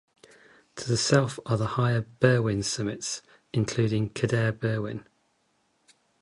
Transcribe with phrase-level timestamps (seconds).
[0.77, 3.21] To the south are the higher Berwyn summits,
[3.53, 5.05] including Cadair Berwyn.